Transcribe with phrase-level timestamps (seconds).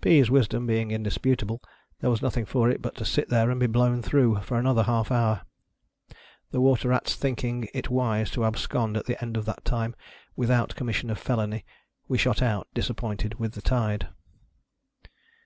[0.00, 1.62] Pea's wisdom being indisputable,
[2.00, 4.84] there was nothing for it but to sit there and be blown through, for another
[4.84, 5.42] half hour.
[6.52, 9.94] The water rats thinking it wise to abscond at the end of that time
[10.36, 11.66] without commission, of felony,
[12.08, 14.08] we shot out, disappointed, with the tide.